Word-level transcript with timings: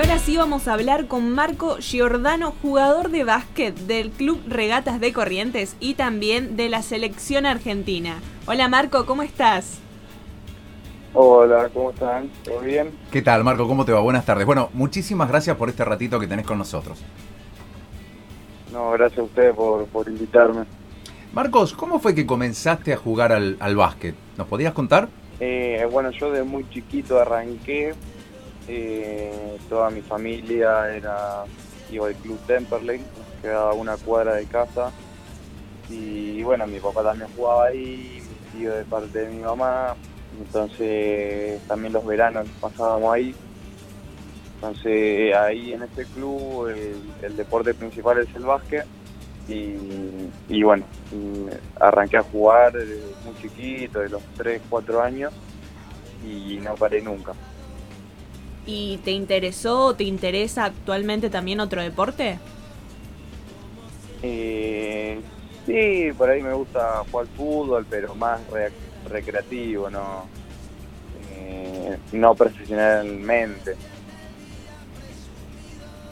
Y 0.00 0.02
ahora 0.02 0.18
sí 0.18 0.38
vamos 0.38 0.66
a 0.66 0.72
hablar 0.72 1.08
con 1.08 1.28
Marco 1.28 1.76
Giordano, 1.76 2.54
jugador 2.62 3.10
de 3.10 3.22
básquet 3.22 3.76
del 3.80 4.10
Club 4.10 4.40
Regatas 4.48 4.98
de 4.98 5.12
Corrientes 5.12 5.76
y 5.78 5.92
también 5.92 6.56
de 6.56 6.70
la 6.70 6.80
selección 6.80 7.44
argentina. 7.44 8.18
Hola 8.46 8.66
Marco, 8.70 9.04
¿cómo 9.04 9.22
estás? 9.22 9.78
Hola, 11.12 11.68
¿cómo 11.74 11.90
están? 11.90 12.30
¿Todo 12.42 12.60
bien? 12.60 12.92
¿Qué 13.12 13.20
tal, 13.20 13.44
Marco? 13.44 13.68
¿Cómo 13.68 13.84
te 13.84 13.92
va? 13.92 14.00
Buenas 14.00 14.24
tardes. 14.24 14.46
Bueno, 14.46 14.70
muchísimas 14.72 15.28
gracias 15.28 15.54
por 15.58 15.68
este 15.68 15.84
ratito 15.84 16.18
que 16.18 16.26
tenés 16.26 16.46
con 16.46 16.56
nosotros. 16.56 16.98
No, 18.72 18.92
gracias 18.92 19.18
a 19.18 19.24
ustedes 19.24 19.54
por, 19.54 19.84
por 19.84 20.08
invitarme. 20.08 20.64
Marcos, 21.34 21.74
¿cómo 21.74 21.98
fue 21.98 22.14
que 22.14 22.24
comenzaste 22.24 22.94
a 22.94 22.96
jugar 22.96 23.32
al, 23.32 23.58
al 23.60 23.76
básquet? 23.76 24.14
¿Nos 24.38 24.46
podías 24.46 24.72
contar? 24.72 25.10
Eh, 25.40 25.86
bueno, 25.92 26.10
yo 26.10 26.32
de 26.32 26.42
muy 26.42 26.66
chiquito 26.70 27.20
arranqué. 27.20 27.92
Eh, 28.72 29.58
toda 29.68 29.90
mi 29.90 30.00
familia 30.00 30.94
era 30.94 31.44
iba 31.90 32.06
al 32.06 32.14
club 32.14 32.38
Temperley, 32.46 32.98
que 32.98 33.42
quedaba 33.42 33.72
una 33.72 33.96
cuadra 33.96 34.34
de 34.34 34.46
casa. 34.46 34.92
Y 35.88 36.40
bueno, 36.44 36.68
mi 36.68 36.78
papá 36.78 37.02
también 37.02 37.28
jugaba 37.34 37.66
ahí, 37.66 38.22
mi 38.22 38.60
tío 38.60 38.72
de 38.72 38.84
parte 38.84 39.26
de 39.26 39.28
mi 39.28 39.42
mamá. 39.42 39.96
Entonces 40.38 41.60
también 41.66 41.92
los 41.92 42.06
veranos 42.06 42.46
pasábamos 42.60 43.12
ahí. 43.12 43.34
Entonces 44.54 45.34
ahí 45.34 45.72
en 45.72 45.82
este 45.82 46.04
club 46.04 46.68
el, 46.68 47.02
el 47.22 47.36
deporte 47.36 47.74
principal 47.74 48.18
es 48.18 48.32
el 48.36 48.44
básquet. 48.44 48.86
Y, 49.48 49.74
y 50.48 50.62
bueno, 50.62 50.84
y 51.10 51.48
arranqué 51.80 52.18
a 52.18 52.22
jugar 52.22 52.72
desde 52.72 53.02
muy 53.24 53.34
chiquito, 53.42 53.98
de 53.98 54.10
los 54.10 54.22
3, 54.36 54.62
4 54.70 55.02
años, 55.02 55.32
y 56.24 56.56
no 56.58 56.76
paré 56.76 57.02
nunca. 57.02 57.32
¿Y 58.64 58.98
te 59.04 59.10
interesó 59.12 59.86
o 59.86 59.96
te 59.96 60.04
interesa 60.04 60.64
actualmente 60.66 61.30
también 61.30 61.60
otro 61.60 61.82
deporte? 61.82 62.42
Eh, 64.22 65.26
sí, 65.66 66.12
por 66.16 66.30
ahí 66.30 66.42
me 66.42 66.52
gusta 66.54 67.04
jugar 67.10 67.28
fútbol, 67.28 67.86
pero 67.88 68.14
más 68.14 68.46
re- 68.48 68.74
recreativo, 69.02 69.90
no, 69.90 70.30
eh, 71.14 72.02
no 72.12 72.36
profesionalmente. 72.36 73.78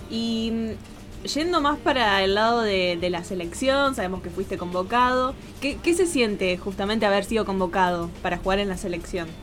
Y 0.08 0.50
mm, 0.52 1.26
yendo 1.26 1.60
más 1.60 1.78
para 1.80 2.22
el 2.24 2.34
lado 2.34 2.62
de, 2.62 2.96
de 3.00 3.10
la 3.10 3.24
selección, 3.24 3.94
sabemos 3.94 4.22
que 4.22 4.30
fuiste 4.30 4.58
convocado. 4.58 5.38
¿Qué, 5.60 5.80
qué 5.80 5.94
se 5.94 6.06
siente 6.06 6.56
justamente 6.58 7.06
haber 7.06 7.24
sido 7.24 7.44
convocado 7.44 8.16
para 8.22 8.38
jugar 8.38 8.58
en 8.60 8.68
la 8.68 8.76
selección? 8.78 9.38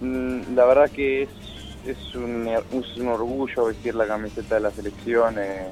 Mm, 0.00 0.54
La 0.54 0.64
verdad 0.66 0.90
que 0.90 1.22
es, 1.24 1.30
es, 1.86 2.14
un, 2.14 2.48
es 2.48 2.96
un 2.96 3.08
orgullo 3.08 3.66
vestir 3.66 3.94
la 3.94 4.06
camiseta 4.06 4.56
de 4.56 4.60
la 4.60 4.70
selección. 4.70 5.38
eh, 5.38 5.68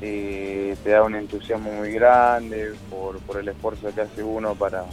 eh, 0.00 0.76
te 0.82 0.90
da 0.90 1.04
un 1.04 1.14
entusiasmo 1.14 1.72
muy 1.72 1.92
grande 1.92 2.74
por, 2.90 3.20
por 3.20 3.38
el 3.38 3.48
esfuerzo 3.48 3.94
que 3.94 4.00
hace 4.00 4.22
uno 4.22 4.54
para, 4.56 4.84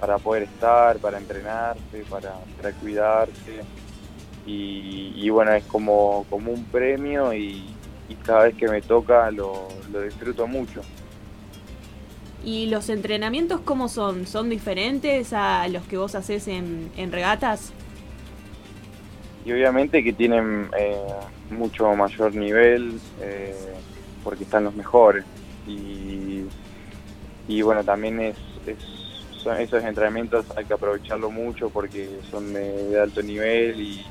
para 0.00 0.18
poder 0.18 0.44
estar, 0.44 0.98
para 0.98 1.18
entrenarse, 1.18 2.04
para, 2.08 2.34
para 2.56 2.72
cuidarse. 2.72 3.66
Y, 4.48 5.28
bueno, 5.30 5.52
es 5.52 5.64
como, 5.64 6.24
como 6.30 6.52
un 6.52 6.64
premio 6.66 7.34
y, 7.34 7.76
y 8.08 8.14
cada 8.24 8.44
vez 8.44 8.54
que 8.54 8.68
me 8.68 8.80
toca 8.80 9.30
lo, 9.32 9.68
lo 9.90 10.00
disfruto 10.02 10.46
mucho. 10.46 10.82
¿Y 12.46 12.66
los 12.66 12.90
entrenamientos 12.90 13.60
cómo 13.64 13.88
son? 13.88 14.24
¿Son 14.24 14.48
diferentes 14.48 15.32
a 15.32 15.66
los 15.66 15.82
que 15.82 15.96
vos 15.96 16.14
haces 16.14 16.46
en, 16.46 16.92
regatas? 17.10 17.72
y 19.44 19.52
obviamente 19.52 20.02
que 20.02 20.12
tienen 20.12 20.68
eh, 20.76 20.96
mucho 21.50 21.94
mayor 21.94 22.34
nivel 22.34 22.98
eh, 23.20 23.54
porque 24.24 24.42
están 24.42 24.64
los 24.64 24.74
mejores 24.74 25.24
y, 25.68 26.42
y 27.46 27.62
bueno 27.62 27.84
también 27.84 28.18
es, 28.20 28.36
esos 28.66 29.84
entrenamientos 29.84 30.46
hay 30.56 30.64
que 30.64 30.74
aprovecharlo 30.74 31.30
mucho 31.30 31.70
porque 31.70 32.08
son 32.28 32.52
de, 32.52 32.98
alto 33.00 33.22
nivel 33.22 33.80
y 33.80 34.04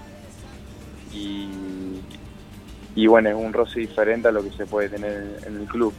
y 2.95 3.07
bueno 3.07 3.29
es 3.29 3.35
un 3.35 3.51
roce 3.51 3.81
diferente 3.81 4.29
a 4.29 4.31
lo 4.31 4.41
que 4.41 4.51
se 4.51 4.65
puede 4.65 4.87
tener 4.89 5.41
en 5.45 5.57
el 5.57 5.67
club 5.67 5.93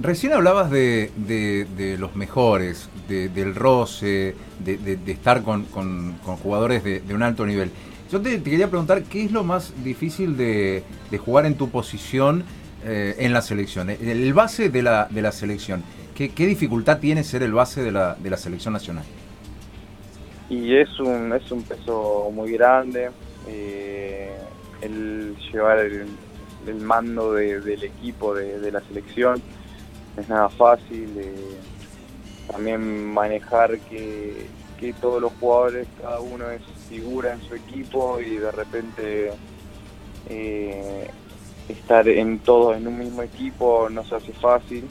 Recién 0.00 0.32
hablabas 0.32 0.70
de, 0.72 1.96
los 2.00 2.16
mejores, 2.16 2.88
de- 3.08 3.28
del 3.28 3.54
roce, 3.54 4.34
de, 4.58 4.98
estar 5.06 5.42
con, 5.42 5.66
jugadores 6.42 6.82
de, 6.82 7.02
un 7.14 7.22
alto 7.22 7.46
nivel. 7.46 7.70
Yo 8.10 8.20
te, 8.20 8.42
quería 8.42 8.68
preguntar, 8.68 9.04
¿qué 9.04 9.24
es 9.24 9.30
lo 9.32 9.44
más 9.44 9.72
difícil 9.84 10.36
de, 10.36 10.82
jugar 11.24 11.46
en 11.46 11.54
tu 11.54 11.70
posición 11.70 12.44
eh, 12.84 13.14
en 13.18 13.32
la 13.32 13.40
selección? 13.40 13.88
El, 13.88 14.34
base 14.34 14.68
de 14.68 14.82
la, 14.82 15.08
selección. 15.32 15.84
¿Qué, 16.16 16.28
dificultad 16.46 16.98
tiene 16.98 17.22
ser 17.22 17.44
el 17.44 17.52
base 17.52 17.82
de 17.82 17.92
la, 17.92 18.36
selección 18.36 18.74
nacional? 18.74 19.04
y 20.50 20.76
es 20.76 21.00
un 21.00 21.32
es 21.32 21.50
un 21.50 21.62
peso 21.62 22.30
muy 22.30 22.52
grande 22.52 23.08
eh, 23.48 24.30
el 24.82 25.34
llevar 25.50 25.78
el, 25.78 26.06
mando 26.82 27.32
de- 27.32 27.60
del 27.60 27.82
equipo 27.82 28.34
de 28.34 28.70
la 28.70 28.80
selección 28.82 29.40
es 30.16 30.28
nada 30.28 30.48
fácil 30.48 31.10
eh, 31.16 31.56
también 32.50 33.12
manejar 33.12 33.78
que, 33.80 34.46
que 34.78 34.92
todos 34.94 35.20
los 35.20 35.32
jugadores 35.40 35.88
cada 36.00 36.20
uno 36.20 36.50
es 36.50 36.62
figura 36.88 37.32
en 37.32 37.40
su 37.42 37.54
equipo 37.54 38.20
y 38.20 38.36
de 38.36 38.50
repente 38.50 39.32
eh, 40.28 41.08
estar 41.68 42.08
en 42.08 42.38
todos 42.38 42.76
en 42.76 42.86
un 42.86 42.98
mismo 42.98 43.22
equipo 43.22 43.88
no 43.90 44.04
se 44.04 44.16
hace 44.16 44.32
fácil 44.32 44.84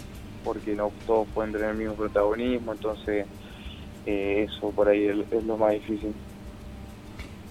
porque 0.43 0.75
no 0.75 0.91
todos 1.05 1.27
pueden 1.33 1.53
tener 1.53 1.69
el 1.69 1.77
mismo 1.77 1.93
protagonismo 1.93 2.73
entonces 2.73 3.25
eh, 4.05 4.47
eso 4.49 4.69
por 4.71 4.89
ahí 4.89 5.05
es, 5.05 5.43
lo 5.45 5.57
más 5.57 5.73
difícil. 5.73 6.13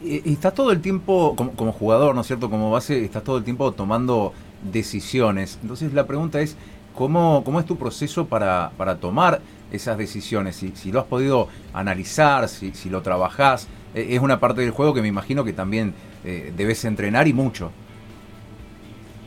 Y 0.02 0.32
estás 0.32 0.54
todo 0.54 0.72
el 0.72 0.80
tiempo, 0.80 1.34
como, 1.36 1.52
como 1.52 1.72
jugador, 1.72 2.14
¿no 2.14 2.22
es 2.22 2.26
cierto? 2.26 2.50
Como 2.50 2.70
base, 2.70 3.04
estás 3.04 3.22
todo 3.22 3.38
el 3.38 3.44
tiempo 3.44 3.70
tomando 3.72 4.32
decisiones. 4.72 5.58
Entonces 5.62 5.92
la 5.92 6.06
pregunta 6.06 6.40
es, 6.40 6.56
¿cómo, 6.92 7.42
cómo 7.44 7.60
es 7.60 7.66
tu 7.66 7.76
proceso 7.76 8.26
para, 8.28 8.72
para 8.76 9.00
tomar 9.00 9.42
esas 9.70 9.98
decisiones? 9.98 10.56
Si, 10.56 10.72
si 10.76 10.92
lo 10.92 11.00
has 11.00 11.06
podido 11.06 11.48
analizar, 11.72 12.48
si, 12.48 12.72
si 12.74 12.90
lo 12.90 13.02
trabajás. 13.02 13.68
Eh, 13.94 14.08
Es 14.10 14.20
una 14.20 14.40
parte 14.40 14.60
del 14.62 14.70
juego 14.72 14.94
que 14.94 15.02
me 15.02 15.08
imagino 15.08 15.44
que 15.44 15.52
también 15.52 15.94
eh, 16.24 16.52
debes 16.56 16.84
entrenar 16.84 17.28
y 17.28 17.32
mucho. 17.34 17.74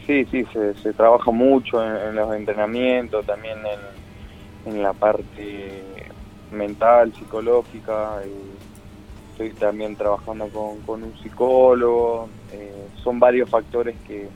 Sí, 0.05 0.25
sí, 0.25 0.45
se, 0.53 0.75
se 0.75 0.93
trabaja 0.93 1.31
mucho 1.31 1.83
en, 1.83 2.15
los 2.15 2.33
entrenamientos, 2.35 3.25
también 3.25 3.59
en, 3.65 4.73
en 4.73 4.83
la 4.83 4.93
parte 4.93 6.11
mental, 6.51 7.13
psicológica. 7.15 8.21
estoy 9.31 9.53
también 9.55 9.95
trabajando 9.97 10.49
con, 10.49 10.81
con 10.81 11.03
un 11.03 11.17
psicólogo. 11.17 12.29
eh, 12.51 12.89
son 13.03 13.19
varios 13.19 13.49
factores 13.49 13.97
que, 14.07 14.31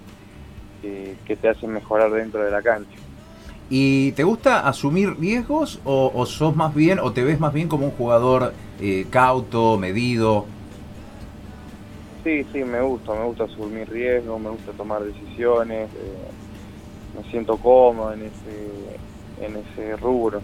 que 0.82 1.36
te 1.36 1.50
hacen 1.50 1.72
mejorar 1.72 2.12
dentro 2.12 2.44
de 2.44 2.52
la 2.52 2.62
cancha. 2.62 2.98
¿Y 3.70 4.14
te 4.14 4.24
gusta 4.24 4.68
asumir 4.68 5.20
riesgos 5.20 5.80
o, 5.86 6.12
o 6.14 6.26
sos 6.26 6.56
más 6.56 6.74
bien, 6.74 7.00
o 7.00 7.12
te 7.12 7.24
ves 7.24 7.40
más 7.40 7.54
bien 7.54 7.68
como 7.68 7.86
un 7.86 7.92
jugador 7.92 8.54
eh, 8.82 9.06
cauto, 9.12 9.78
medido? 9.78 10.46
Sí, 12.24 12.46
sí, 12.52 12.64
me 12.64 12.82
gusta, 12.82 13.14
me 13.14 13.26
gusta 13.26 13.44
asumir 13.44 13.90
riesgos, 13.90 14.42
me 14.42 14.50
gusta 14.50 14.72
tomar 14.72 15.04
decisiones, 15.04 15.90
eh, 15.94 17.18
me 17.18 17.30
siento 17.30 17.58
cómodo 17.58 18.12
en 18.14 18.24
ese, 18.24 19.46
en 19.46 19.58
ese 19.58 19.96
rubro. 19.98 20.42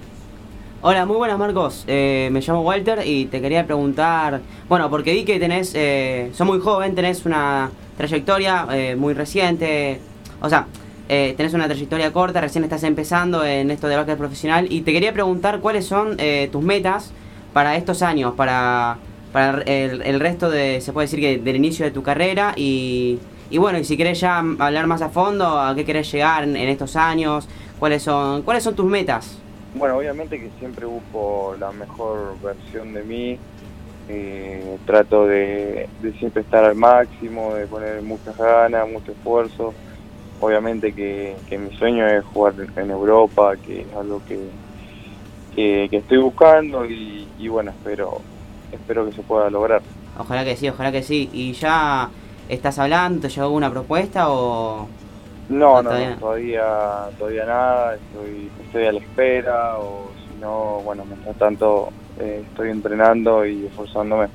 Hola, 0.82 1.08
muy 1.08 1.18
buenas 1.18 1.40
Marcos. 1.40 1.84
Eh, 1.88 2.30
me 2.32 2.42
llamo 2.42 2.62
Walter 2.62 3.02
y 3.04 3.26
te 3.26 3.42
quería 3.42 3.66
preguntar, 3.66 4.42
bueno, 4.70 4.88
porque 4.92 5.14
vi 5.14 5.26
que 5.26 5.40
tenés, 5.40 5.74
eh, 5.74 6.30
sos 6.34 6.46
muy 6.46 6.60
joven, 6.60 6.94
tenés 6.94 7.26
una 7.26 7.72
trayectoria 7.98 8.68
eh, 8.72 8.96
muy 8.96 9.16
reciente, 9.16 10.00
o 10.42 10.48
sea, 10.48 10.68
eh, 11.10 11.34
tenés 11.38 11.54
una 11.54 11.66
trayectoria 11.66 12.12
corta, 12.12 12.42
recién 12.42 12.64
estás 12.64 12.84
empezando 12.84 13.44
en 13.46 13.72
esto 13.72 13.88
de 13.88 13.96
básquet 13.96 14.18
profesional 14.18 14.68
y 14.70 14.82
te 14.82 14.92
quería 14.92 15.14
preguntar 15.14 15.60
cuáles 15.60 15.86
son 15.86 16.16
eh, 16.18 16.50
tus 16.52 16.64
metas 16.64 17.12
para 17.54 17.76
estos 17.76 18.02
años, 18.02 18.34
para, 18.36 18.98
para 19.32 19.62
el, 19.62 20.02
el 20.02 20.20
resto 20.20 20.50
de, 20.50 20.82
se 20.82 20.92
puede 20.94 21.08
decir 21.08 21.20
que 21.20 21.38
del 21.38 21.56
inicio 21.56 21.86
de 21.86 21.92
tu 21.92 22.04
carrera 22.04 22.54
y, 22.56 23.20
y 23.50 23.58
bueno, 23.58 23.78
y 23.78 23.84
si 23.84 23.96
querés 23.98 24.20
ya 24.20 24.40
hablar 24.60 24.88
más 24.88 25.02
a 25.02 25.10
fondo, 25.10 25.60
a 25.60 25.74
qué 25.76 25.86
querés 25.86 26.12
llegar 26.12 26.44
en, 26.44 26.56
en 26.56 26.70
estos 26.70 26.96
años, 26.96 27.48
cuáles 27.80 28.04
son, 28.04 28.42
cuáles 28.42 28.64
son 28.64 28.76
tus 28.76 28.86
metas. 28.86 29.38
Bueno, 29.76 29.98
obviamente 29.98 30.40
que 30.40 30.50
siempre 30.60 30.86
busco 30.86 31.56
la 31.60 31.72
mejor 31.72 32.36
versión 32.42 32.94
de 32.94 33.04
mí, 33.04 33.38
eh, 34.08 34.78
trato 34.86 35.26
de, 35.28 35.90
de 36.02 36.14
siempre 36.14 36.44
estar 36.44 36.64
al 36.64 36.76
máximo, 36.76 37.54
de 37.56 37.68
poner 37.68 38.02
muchas 38.02 38.38
ganas, 38.38 38.88
mucho 38.90 39.12
esfuerzo. 39.12 39.74
Obviamente 40.42 40.94
que, 40.94 41.36
que 41.48 41.58
mi 41.58 41.76
sueño 41.78 42.06
es 42.08 42.24
jugar 42.26 42.54
en 42.76 42.92
Europa, 42.92 43.56
que 43.56 43.82
es 43.82 43.94
algo 43.96 44.22
que, 44.28 44.40
que, 45.56 45.88
que 45.90 45.98
estoy 45.98 46.18
buscando 46.18 46.86
y, 46.86 47.28
y 47.40 47.48
bueno, 47.48 47.72
espero, 47.72 48.22
espero 48.72 49.06
que 49.06 49.14
se 49.14 49.22
pueda 49.22 49.50
lograr. 49.50 49.82
Ojalá 50.18 50.44
que 50.44 50.56
sí, 50.56 50.68
ojalá 50.70 50.92
que 50.92 51.04
sí. 51.04 51.30
¿Y 51.34 51.54
ya 51.54 52.10
estás 52.50 52.78
hablando? 52.80 53.22
¿Te 53.22 53.30
llegó 53.30 53.44
alguna 53.46 53.72
propuesta 53.72 54.30
o...? 54.30 54.88
No, 55.48 55.82
no, 55.84 55.90
todavía, 56.20 57.10
todavía, 57.20 57.46
nada, 57.46 57.96
estoy, 57.96 58.50
estoy 58.66 58.86
a 58.86 58.92
la 58.92 59.00
espera 59.00 59.78
o 59.78 60.10
si 60.18 60.42
no, 60.42 60.82
bueno, 60.84 61.06
mientras 61.06 61.36
tanto 61.38 61.90
eh, 62.20 62.44
estoy 62.50 62.72
entrenando 62.72 63.46
y 63.46 63.68
esforzándome. 63.68 64.28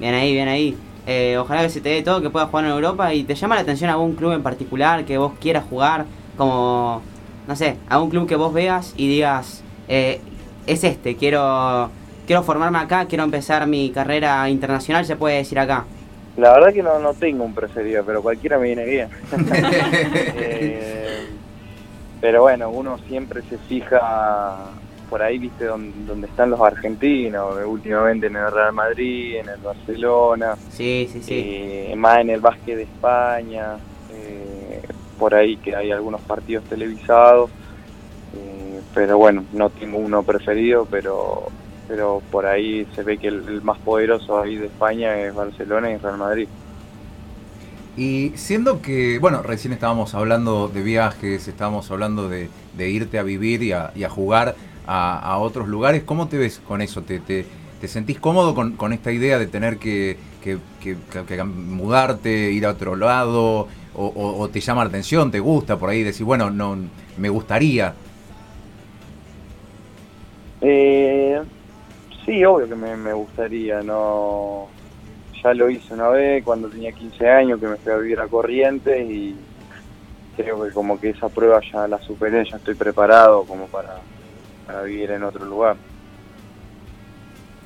Bien 0.00 0.12
ahí, 0.12 0.32
bien 0.32 0.48
ahí. 0.48 0.76
Eh, 1.12 1.36
ojalá 1.36 1.62
que 1.62 1.70
se 1.70 1.80
te 1.80 1.88
dé 1.88 2.02
todo, 2.02 2.22
que 2.22 2.30
puedas 2.30 2.48
jugar 2.50 2.66
en 2.66 2.70
Europa 2.70 3.12
y 3.12 3.24
te 3.24 3.34
llama 3.34 3.56
la 3.56 3.62
atención 3.62 3.90
algún 3.90 4.14
club 4.14 4.30
en 4.30 4.44
particular 4.44 5.04
que 5.04 5.18
vos 5.18 5.32
quieras 5.40 5.64
jugar, 5.68 6.04
como, 6.36 7.02
no 7.48 7.56
sé, 7.56 7.78
algún 7.88 8.10
club 8.10 8.28
que 8.28 8.36
vos 8.36 8.54
veas 8.54 8.94
y 8.96 9.08
digas, 9.08 9.64
eh, 9.88 10.20
es 10.68 10.84
este, 10.84 11.16
quiero, 11.16 11.90
quiero 12.28 12.44
formarme 12.44 12.78
acá, 12.78 13.06
quiero 13.06 13.24
empezar 13.24 13.66
mi 13.66 13.90
carrera 13.90 14.48
internacional, 14.48 15.04
se 15.04 15.16
puede 15.16 15.38
decir 15.38 15.58
acá. 15.58 15.84
La 16.36 16.52
verdad 16.52 16.72
que 16.72 16.84
no, 16.84 17.00
no 17.00 17.12
tengo 17.12 17.42
un 17.42 17.54
preferido, 17.54 18.04
pero 18.06 18.22
cualquiera 18.22 18.56
me 18.56 18.66
viene 18.66 18.84
bien. 18.84 19.08
Eh, 20.36 21.26
pero 22.20 22.42
bueno, 22.42 22.70
uno 22.70 22.98
siempre 23.08 23.42
se 23.50 23.58
fija 23.58 23.98
por 25.10 25.20
ahí, 25.22 25.38
viste, 25.38 25.66
donde, 25.66 26.26
están 26.26 26.50
los 26.50 26.60
argentinos, 26.60 27.56
últimamente 27.66 28.28
en 28.28 28.36
el 28.36 28.50
Real 28.50 28.72
Madrid, 28.72 29.36
en 29.36 29.48
el 29.48 29.60
Barcelona. 29.60 30.56
Sí, 30.70 31.08
sí, 31.12 31.20
sí. 31.22 31.34
Eh, 31.34 31.94
más 31.96 32.20
en 32.20 32.30
el 32.30 32.40
básquet 32.40 32.76
de 32.76 32.84
España, 32.84 33.76
eh, 34.12 34.80
por 35.18 35.34
ahí 35.34 35.56
que 35.56 35.74
hay 35.74 35.90
algunos 35.90 36.20
partidos 36.22 36.64
televisados. 36.64 37.50
pero 38.94 39.18
bueno, 39.18 39.44
no 39.52 39.70
tengo 39.70 39.98
uno 39.98 40.22
preferido, 40.22 40.86
pero 40.90 41.50
pero 41.90 42.22
por 42.30 42.46
ahí 42.46 42.86
se 42.94 43.02
ve 43.02 43.18
que 43.18 43.26
el, 43.26 43.62
más 43.62 43.76
poderoso 43.78 44.40
ahí 44.40 44.54
de 44.54 44.66
España 44.66 45.18
es 45.18 45.34
Barcelona 45.34 45.90
y 45.90 45.96
Real 45.96 46.18
Madrid. 46.18 46.46
Y 47.96 48.32
siendo 48.36 48.80
que, 48.80 49.18
bueno, 49.18 49.42
recién 49.42 49.72
estábamos 49.72 50.14
hablando 50.14 50.68
de 50.68 50.82
viajes, 50.82 51.48
estábamos 51.48 51.90
hablando 51.90 52.28
de, 52.28 52.48
irte 52.78 53.18
a 53.18 53.24
vivir 53.24 53.64
y 53.64 53.72
a, 53.72 54.08
jugar 54.08 54.54
a, 54.86 55.38
otros 55.38 55.68
lugares, 55.68 56.02
¿cómo 56.04 56.28
te 56.28 56.38
ves 56.38 56.60
con 56.66 56.82
eso? 56.82 57.02
¿Te, 57.02 57.20
te, 57.20 57.44
sentís 57.88 58.18
cómodo 58.18 58.54
con, 58.54 58.92
esta 58.92 59.12
idea 59.12 59.38
de 59.38 59.46
tener 59.46 59.78
que, 59.78 60.16
mudarte, 61.46 62.52
ir 62.52 62.66
a 62.66 62.70
otro 62.70 62.96
lado? 62.96 63.68
O, 63.94 64.48
te 64.52 64.60
llama 64.60 64.84
la 64.84 64.88
atención, 64.88 65.30
te 65.30 65.40
gusta 65.40 65.78
por 65.78 65.90
ahí, 65.90 66.02
decir, 66.02 66.24
bueno, 66.24 66.50
no 66.50 66.76
me 67.18 67.28
gustaría? 67.28 67.94
Eh, 70.60 71.40
Sí, 72.30 72.44
obvio 72.44 72.68
que 72.68 72.76
me, 72.76 73.12
gustaría, 73.12 73.82
no 73.82 74.68
ya 75.42 75.54
lo 75.54 75.70
hice 75.70 75.94
una 75.94 76.10
vez 76.10 76.44
cuando 76.44 76.68
tenía 76.68 76.92
15 76.92 77.28
años 77.28 77.58
que 77.58 77.66
me 77.66 77.76
fui 77.76 77.92
a 77.92 77.96
vivir 77.96 78.20
a 78.20 78.28
Corrientes 78.28 79.10
y 79.10 79.34
creo 80.36 80.62
que 80.62 80.70
como 80.70 81.00
que 81.00 81.10
esa 81.10 81.28
prueba 81.28 81.60
ya 81.72 81.88
la 81.88 81.98
superé, 81.98 82.44
ya 82.48 82.58
estoy 82.58 82.74
preparado 82.74 83.44
como 83.44 83.66
para, 83.66 83.96
para 84.70 84.82
vivir 84.84 85.10
en 85.10 85.22
otro 85.24 85.44
lugar. 85.44 85.76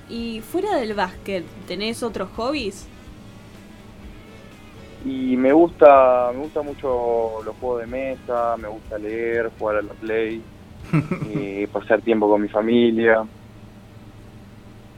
¿Y 0.08 0.40
fuera 0.40 0.76
del 0.76 0.94
básquet, 0.94 1.44
tenés 1.66 2.02
otros 2.02 2.30
hobbies? 2.36 2.86
Y 5.04 5.36
me 5.36 5.52
gusta, 5.52 6.30
me 6.32 6.38
gusta 6.38 6.62
mucho 6.62 7.42
los 7.44 7.54
juegos 7.56 7.80
de 7.82 7.86
mesa, 7.86 8.56
me 8.56 8.68
gusta 8.68 8.98
leer, 8.98 9.50
jugar 9.58 9.76
a 9.76 9.82
la 9.82 9.92
play, 9.92 10.42
y 11.34 11.66
pasar 11.66 12.00
tiempo 12.00 12.28
con 12.28 12.40
mi 12.40 12.48
familia. 12.48 13.24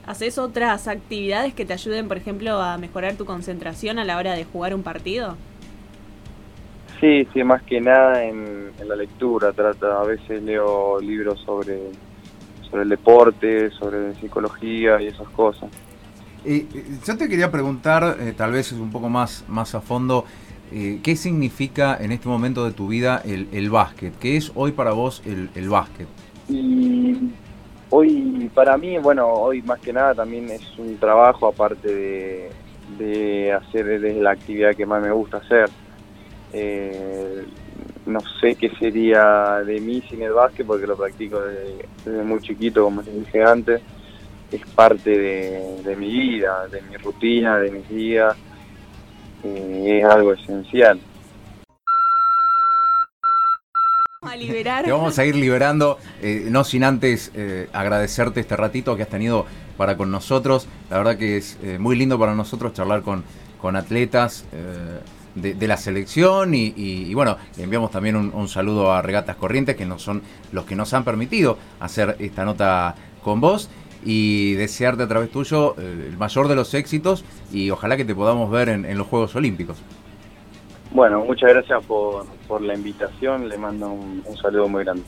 ¿Haces 0.06 0.38
otras 0.38 0.86
actividades 0.86 1.54
que 1.54 1.64
te 1.64 1.72
ayuden, 1.72 2.06
por 2.06 2.16
ejemplo, 2.16 2.60
a 2.60 2.78
mejorar 2.78 3.16
tu 3.16 3.24
concentración 3.24 3.98
a 3.98 4.04
la 4.04 4.16
hora 4.16 4.34
de 4.34 4.44
jugar 4.44 4.74
un 4.74 4.84
partido? 4.84 5.36
Sí, 7.00 7.26
sí, 7.32 7.44
más 7.44 7.62
que 7.62 7.80
nada 7.80 8.24
en, 8.24 8.72
la 8.86 8.96
lectura. 8.96 9.52
Trata, 9.52 10.00
a 10.00 10.04
veces 10.04 10.42
leo 10.42 11.00
libros 11.00 11.40
sobre, 11.40 11.90
sobre 12.70 12.82
el 12.82 12.88
deporte, 12.88 13.70
sobre 13.70 14.14
psicología 14.14 15.00
y 15.00 15.08
esas 15.08 15.28
cosas. 15.30 15.70
Y 16.44 16.66
yo 17.04 17.16
te 17.16 17.28
quería 17.28 17.50
preguntar, 17.50 18.16
eh, 18.20 18.32
tal 18.36 18.52
vez 18.52 18.70
un 18.72 18.90
poco 18.90 19.08
más, 19.08 19.44
más 19.48 19.74
a 19.74 19.80
fondo, 19.80 20.24
eh, 20.70 21.00
¿qué 21.02 21.16
significa 21.16 21.96
en 22.00 22.12
este 22.12 22.28
momento 22.28 22.64
de 22.64 22.72
tu 22.72 22.88
vida 22.88 23.20
el, 23.24 23.48
el 23.52 23.70
básquet? 23.70 24.16
¿Qué 24.18 24.36
es 24.36 24.52
hoy 24.54 24.72
para 24.72 24.92
vos 24.92 25.22
el, 25.26 25.50
el 25.54 25.68
básquet? 25.68 26.06
Y 26.48 27.32
Hoy, 27.88 28.50
para 28.52 28.76
mí, 28.76 28.98
bueno, 28.98 29.28
hoy 29.28 29.62
más 29.62 29.78
que 29.80 29.92
nada 29.92 30.14
también 30.14 30.50
es 30.50 30.76
un 30.76 30.98
trabajo 30.98 31.46
aparte 31.46 32.50
de, 32.98 33.52
hacer 33.52 34.00
de 34.00 34.14
la 34.14 34.32
actividad 34.32 34.74
que 34.74 34.84
más 34.84 35.00
me 35.02 35.12
gusta 35.12 35.36
hacer. 35.36 35.70
Eh, 36.58 37.44
no 38.06 38.20
sé 38.40 38.54
qué 38.54 38.70
sería 38.78 39.62
de 39.66 39.78
mí 39.78 40.02
sin 40.08 40.22
el 40.22 40.32
básquet 40.32 40.66
porque 40.66 40.86
lo 40.86 40.96
practico 40.96 41.38
desde, 41.38 42.22
muy 42.24 42.40
chiquito, 42.40 42.84
como 42.84 43.02
les 43.02 43.14
dije 43.14 43.42
antes. 43.42 43.82
Es 44.50 44.62
parte 44.74 45.10
de, 45.10 45.96
mi 45.96 46.08
vida, 46.08 46.66
de 46.68 46.80
mi 46.82 46.96
rutina, 46.96 47.58
de 47.58 47.70
mis 47.70 47.88
días. 47.90 48.34
Eh, 49.44 49.98
es 50.00 50.04
algo 50.04 50.32
esencial. 50.32 50.98
a 54.22 54.36
liberar. 54.36 54.84
Te 54.84 54.92
vamos 54.92 55.18
a 55.18 55.24
ir 55.24 55.36
liberando, 55.36 55.98
eh, 56.22 56.46
no 56.48 56.64
sin 56.64 56.84
antes 56.84 57.30
eh, 57.34 57.68
agradecerte 57.72 58.40
este 58.40 58.56
ratito 58.56 58.96
que 58.96 59.02
has 59.02 59.08
tenido 59.08 59.46
para 59.76 59.96
con 59.96 60.10
nosotros. 60.10 60.68
La 60.90 60.98
verdad 60.98 61.18
que 61.18 61.36
es 61.36 61.58
eh, 61.62 61.78
muy 61.78 61.96
lindo 61.96 62.18
para 62.18 62.34
nosotros 62.34 62.72
charlar 62.72 63.02
con, 63.02 63.24
con 63.60 63.76
atletas 63.76 64.44
de, 65.36 65.68
la 65.68 65.76
selección 65.76 66.54
y, 66.54 67.14
bueno, 67.14 67.36
le 67.56 67.64
enviamos 67.64 67.90
también 67.90 68.16
un, 68.16 68.48
saludo 68.48 68.92
a 68.92 69.02
Regatas 69.02 69.36
Corrientes, 69.36 69.76
que 69.76 69.86
no 69.86 69.98
son 69.98 70.22
los 70.52 70.64
que 70.64 70.74
nos 70.74 70.92
han 70.92 71.04
permitido 71.04 71.56
hacer 71.78 72.16
esta 72.18 72.44
nota 72.44 72.96
con 73.22 73.40
vos 73.40 73.70
y 74.04 74.54
desearte 74.54 75.04
a 75.04 75.08
través 75.08 75.30
tuyo 75.30 75.76
el 75.78 76.16
mayor 76.16 76.48
de 76.48 76.56
los 76.56 76.74
éxitos 76.74 77.24
y 77.52 77.70
ojalá 77.70 77.96
que 77.96 78.04
te 78.04 78.14
podamos 78.14 78.50
ver 78.50 78.68
en 78.68 78.98
los 78.98 79.06
Juegos 79.06 79.36
Olímpicos. 79.36 79.78
Bueno, 80.96 81.24
muchas 81.24 81.50
gracias 81.50 81.84
por, 81.84 82.24
por 82.46 82.62
la 82.62 82.74
invitación, 82.74 83.48
le 83.48 83.58
mando 83.58 83.90
un, 83.90 84.22
saludo 84.40 84.68
muy 84.68 84.84
grande. 84.84 85.04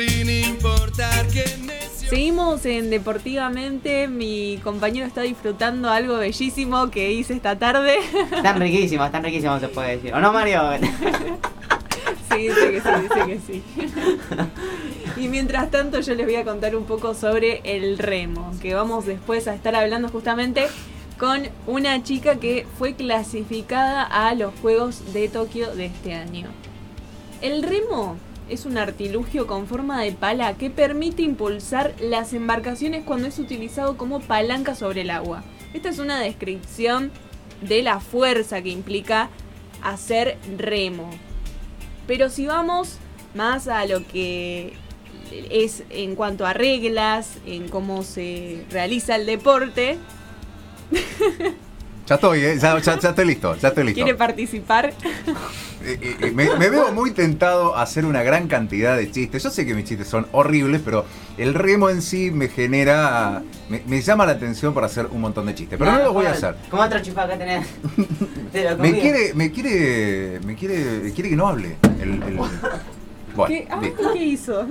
Sin 0.00 0.30
importar 0.30 1.26
Seguimos 1.92 2.64
en 2.64 2.88
Deportivamente. 2.88 4.08
Mi 4.08 4.58
compañero 4.64 5.06
está 5.06 5.20
disfrutando 5.20 5.90
algo 5.90 6.16
bellísimo 6.16 6.90
que 6.90 7.12
hice 7.12 7.34
esta 7.34 7.58
tarde. 7.58 7.96
Están 8.34 8.58
riquísimos, 8.58 9.04
están 9.04 9.24
riquísimos, 9.24 9.60
se 9.60 9.68
puede 9.68 9.96
decir. 9.96 10.14
¿O 10.14 10.20
no, 10.20 10.32
Mario? 10.32 10.62
sí, 12.32 12.48
dice 12.48 12.70
que 12.70 12.80
sí, 12.80 12.88
dice 13.02 13.26
que 13.26 13.40
sí. 13.46 13.62
Y 15.18 15.28
mientras 15.28 15.70
tanto 15.70 16.00
yo 16.00 16.14
les 16.14 16.24
voy 16.24 16.36
a 16.36 16.44
contar 16.44 16.74
un 16.76 16.84
poco 16.84 17.12
sobre 17.12 17.60
el 17.64 17.98
remo, 17.98 18.52
que 18.62 18.72
vamos 18.72 19.04
después 19.04 19.48
a 19.48 19.54
estar 19.54 19.74
hablando 19.74 20.08
justamente 20.08 20.66
con 21.18 21.42
una 21.66 22.02
chica 22.02 22.36
que 22.36 22.66
fue 22.78 22.94
clasificada 22.94 24.02
a 24.02 24.34
los 24.34 24.54
Juegos 24.62 25.12
de 25.12 25.28
Tokio 25.28 25.74
de 25.74 25.86
este 25.86 26.14
año. 26.14 26.48
El 27.42 27.62
remo 27.62 28.16
es 28.50 28.66
un 28.66 28.78
artilugio 28.78 29.46
con 29.46 29.66
forma 29.66 30.02
de 30.02 30.12
pala 30.12 30.54
que 30.54 30.70
permite 30.70 31.22
impulsar 31.22 31.94
las 32.00 32.32
embarcaciones 32.32 33.04
cuando 33.04 33.28
es 33.28 33.38
utilizado 33.38 33.96
como 33.96 34.20
palanca 34.20 34.74
sobre 34.74 35.02
el 35.02 35.10
agua. 35.10 35.44
Esta 35.72 35.88
es 35.88 35.98
una 35.98 36.20
descripción 36.20 37.10
de 37.62 37.82
la 37.82 38.00
fuerza 38.00 38.60
que 38.60 38.70
implica 38.70 39.30
hacer 39.82 40.36
remo. 40.58 41.10
Pero 42.06 42.28
si 42.28 42.46
vamos 42.46 42.98
más 43.34 43.68
a 43.68 43.86
lo 43.86 44.06
que 44.06 44.72
es 45.50 45.84
en 45.90 46.16
cuanto 46.16 46.44
a 46.44 46.52
reglas, 46.52 47.38
en 47.46 47.68
cómo 47.68 48.02
se 48.02 48.64
realiza 48.70 49.16
el 49.16 49.26
deporte. 49.26 49.98
Ya 52.10 52.16
estoy, 52.16 52.44
¿eh? 52.44 52.58
ya, 52.58 52.76
estoy 52.76 53.24
listo, 53.24 53.54
ya 53.54 53.68
estoy 53.68 53.84
listo. 53.84 54.02
¿Quiere 54.02 54.18
participar? 54.18 54.92
Eh, 55.82 56.16
eh, 56.20 56.32
me, 56.34 56.68
veo 56.68 56.92
muy 56.92 57.12
tentado 57.12 57.76
a 57.76 57.82
hacer 57.82 58.04
una 58.04 58.24
gran 58.24 58.48
cantidad 58.48 58.96
de 58.96 59.08
chistes. 59.12 59.44
Yo 59.44 59.50
sé 59.50 59.64
que 59.64 59.74
mis 59.74 59.84
chistes 59.84 60.08
son 60.08 60.26
horribles, 60.32 60.82
pero 60.84 61.04
el 61.38 61.54
remo 61.54 61.88
en 61.88 62.02
sí 62.02 62.32
me 62.32 62.48
genera. 62.48 63.44
Me, 63.86 64.02
llama 64.02 64.26
la 64.26 64.32
atención 64.32 64.74
para 64.74 64.86
hacer 64.86 65.06
un 65.06 65.20
montón 65.20 65.46
de 65.46 65.54
chistes. 65.54 65.78
Pero 65.78 65.92
no, 65.92 65.98
lo 66.00 66.12
voy 66.12 66.26
a 66.26 66.32
hacer. 66.32 66.56
¿Cómo 66.68 66.82
otro 66.82 67.00
que 67.00 67.36
tenés? 67.38 67.66
me 68.80 68.98
quiere, 68.98 69.32
me 69.34 69.52
quiere. 69.52 70.40
Me 70.40 70.56
quiere. 70.56 71.12
Quiere 71.12 71.30
que 71.30 71.36
no 71.36 71.46
hable. 71.46 71.76
El, 72.02 72.20
¿Qué, 73.46 73.68
ah, 73.70 73.80
¿Qué 74.12 74.24
hizo? 74.24 74.66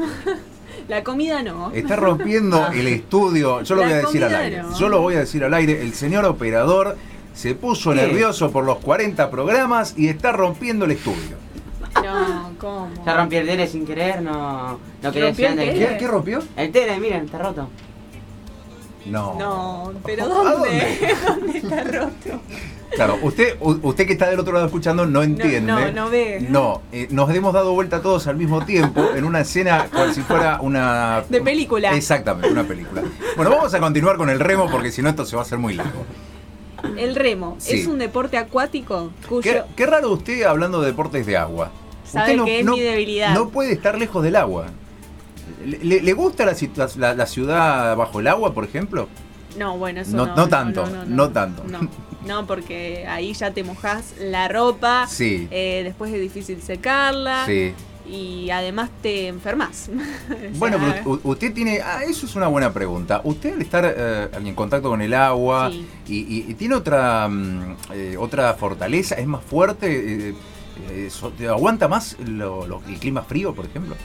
La 0.89 1.03
comida 1.03 1.41
no. 1.41 1.71
Está 1.71 1.95
rompiendo 1.95 2.67
el 2.67 2.87
estudio. 2.87 3.61
Yo 3.61 3.75
lo 3.75 3.83
voy 3.83 3.93
a 3.93 3.97
decir 3.97 4.23
al 4.25 4.35
aire. 4.35 4.63
Yo 4.77 4.89
lo 4.89 5.01
voy 5.01 5.15
a 5.15 5.19
decir 5.19 5.43
al 5.43 5.53
aire. 5.53 5.81
El 5.81 5.93
señor 5.93 6.25
operador 6.25 6.97
se 7.33 7.55
puso 7.55 7.93
nervioso 7.93 8.51
por 8.51 8.65
los 8.65 8.79
40 8.79 9.29
programas 9.29 9.93
y 9.97 10.07
está 10.07 10.31
rompiendo 10.31 10.85
el 10.85 10.91
estudio. 10.91 11.37
No, 11.95 12.51
¿Cómo? 12.59 12.89
Ya 13.05 13.17
rompí 13.17 13.35
el 13.35 13.47
tele 13.47 13.67
sin 13.67 13.85
querer, 13.85 14.21
no, 14.21 14.79
no 15.01 15.11
quería 15.11 15.29
¿Rompió 15.29 15.47
el 15.49 15.55
decir 15.55 15.87
¿Qué, 15.87 15.97
qué 15.97 16.07
rompió? 16.07 16.39
El 16.55 16.71
tele, 16.71 16.99
miren, 16.99 17.25
está 17.25 17.39
roto. 17.39 17.69
No. 19.05 19.35
No, 19.39 19.93
pero 20.05 20.25
¿A 20.25 20.27
¿dónde? 20.27 21.15
¿Dónde 21.27 21.57
está 21.57 21.83
roto? 21.83 22.41
Claro, 22.95 23.19
usted, 23.21 23.55
usted 23.59 24.07
que 24.07 24.13
está 24.13 24.29
del 24.29 24.39
otro 24.39 24.53
lado 24.53 24.65
escuchando 24.65 25.05
no 25.05 25.21
entiende. 25.21 25.61
no, 25.61 25.91
no 25.91 26.09
ve. 26.09 26.45
No, 26.49 26.81
eh, 26.91 27.07
nos 27.11 27.29
hemos 27.33 27.53
dado 27.53 27.73
vuelta 27.73 28.01
todos 28.01 28.27
al 28.27 28.35
mismo 28.35 28.65
tiempo 28.65 29.11
en 29.15 29.23
una 29.25 29.41
escena 29.41 29.87
como 29.91 30.11
si 30.11 30.21
fuera 30.21 30.59
una... 30.61 31.23
De 31.29 31.41
película. 31.41 31.95
Exactamente, 31.95 32.49
una 32.49 32.63
película. 32.63 33.03
Bueno, 33.35 33.51
vamos 33.51 33.73
a 33.73 33.79
continuar 33.79 34.17
con 34.17 34.29
el 34.29 34.39
remo 34.39 34.69
porque 34.69 34.91
si 34.91 35.01
no 35.01 35.09
esto 35.09 35.25
se 35.25 35.35
va 35.35 35.43
a 35.43 35.45
hacer 35.45 35.59
muy 35.59 35.75
largo. 35.75 36.03
El 36.97 37.15
remo 37.15 37.55
Sí. 37.59 37.79
es 37.79 37.87
un 37.87 37.97
deporte 37.99 38.37
acuático 38.37 39.11
cuyo... 39.27 39.41
Qué, 39.41 39.61
qué 39.75 39.85
raro 39.85 40.11
usted 40.11 40.43
hablando 40.43 40.81
de 40.81 40.87
deportes 40.87 41.25
de 41.25 41.37
agua. 41.37 41.71
Sabe 42.05 42.33
Usted 42.35 42.45
que 42.45 42.59
es 42.59 42.65
mi 42.65 42.79
debilidad. 42.79 43.33
No 43.33 43.49
puede 43.49 43.71
estar 43.73 43.97
lejos 43.97 44.23
del 44.23 44.35
agua. 44.35 44.67
¿Le, 45.65 46.13
gusta 46.13 46.45
la, 46.45 46.55
la- 46.97 47.13
la 47.15 47.25
ciudad 47.25 47.95
bajo 47.95 48.19
el 48.19 48.27
agua, 48.27 48.53
por 48.53 48.63
ejemplo? 48.63 49.07
No, 49.57 49.77
bueno, 49.77 50.01
eso 50.01 50.15
No- 50.15 50.27
no. 50.27 50.35
no 50.35 50.47
tanto, 50.47 50.85
no 51.07 51.29
tanto. 51.31 51.63
No, 51.65 51.79
no, 52.25 52.45
porque 52.47 53.05
ahí 53.07 53.33
ya 53.33 53.51
te 53.51 53.63
mojas 53.63 54.13
la 54.19 54.47
ropa. 54.47 55.07
Sí. 55.07 55.47
eh, 55.51 55.81
después 55.83 56.13
es 56.13 56.21
difícil 56.21 56.61
secarla. 56.61 57.45
Sí. 57.45 57.73
Y 58.09 58.49
además 58.49 58.89
te 59.01 59.27
enfermas. 59.27 59.89
Bueno, 60.57 60.77
pero 60.79 61.19
usted 61.23 61.53
tiene. 61.53 61.79
Ah, 61.81 62.03
eso 62.03 62.25
es 62.25 62.35
una 62.35 62.47
buena 62.47 62.73
pregunta. 62.73 63.21
Usted 63.23 63.53
al 63.53 63.61
estar 63.61 63.85
eh, 63.97 64.29
en 64.33 64.55
contacto 64.55 64.89
con 64.89 65.01
el 65.01 65.13
agua 65.13 65.69
Sí. 65.71 65.87
y, 66.07 66.15
y- 66.37 66.45
y 66.49 66.53
tiene 66.55 66.75
otra 66.75 67.27
mm, 67.27 67.75
eh, 67.93 68.15
otra 68.17 68.53
fortaleza, 68.55 69.15
es 69.15 69.27
más 69.27 69.43
fuerte, 69.43 70.29
eh, 70.89 71.09
so- 71.09 71.33
¿aguanta 71.49 71.87
más 71.87 72.17
lo- 72.19 72.65
lo- 72.67 72.81
el 72.87 72.97
clima 72.99 73.21
frío, 73.21 73.53
por 73.53 73.65
ejemplo? 73.65 73.95